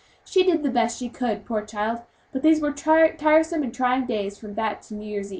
She 0.25 0.41
did 0.41 0.63
the 0.63 0.71
best 0.71 0.97
she 0.97 1.09
could, 1.09 1.45
poor 1.45 1.61
child, 1.61 2.01
but 2.31 2.41
these 2.41 2.59
were 2.59 2.71
tiresome 2.71 3.61
and 3.61 3.71
trying 3.71 4.07
days 4.07 4.35
from 4.35 4.55
that 4.55 4.77
until 4.81 4.97
New 4.97 5.05
Year's. 5.11 5.29